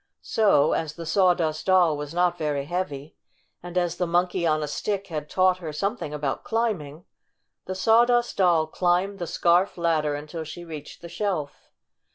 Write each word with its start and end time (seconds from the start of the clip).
So, 0.23 0.73
as 0.73 0.95
the 0.95 1.05
Sawdust 1.05 1.67
Doll 1.67 1.95
was 1.95 2.11
not 2.11 2.35
very 2.35 2.65
heavy, 2.65 3.15
and 3.61 3.77
as 3.77 3.97
the 3.97 4.07
Monkey 4.07 4.47
on 4.47 4.63
a 4.63 4.67
Stick 4.67 5.05
had 5.09 5.29
taught 5.29 5.59
her 5.59 5.71
something 5.71 6.11
about 6.11 6.43
climbing, 6.43 7.05
the 7.65 7.75
Sawdust 7.75 8.37
Doll 8.37 8.65
climbed 8.65 9.19
the 9.19 9.27
scarf 9.27 9.77
ladder 9.77 10.15
until 10.15 10.43
she 10.43 10.65
reached 10.65 11.03
the 11.03 11.07
shelf. 11.07 11.69